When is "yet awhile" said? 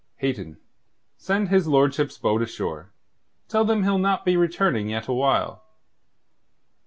4.89-5.63